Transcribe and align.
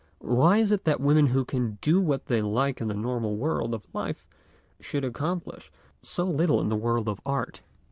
Why 0.23 0.57
is 0.57 0.71
it 0.71 0.83
that 0.85 0.99
women 0.99 1.27
who 1.27 1.45
can 1.45 1.77
do 1.79 2.01
what 2.01 2.25
they 2.25 2.41
like 2.41 2.81
in 2.81 2.87
the 2.87 2.95
normal 2.95 3.35
world 3.37 3.75
of 3.75 3.85
life 3.93 4.25
should 4.79 5.05
accomplish 5.05 5.71
so 6.01 6.25
little 6.25 6.59
in 6.59 6.69
the 6.69 6.75
world 6.75 7.07
of 7.07 7.21
art? 7.23 7.61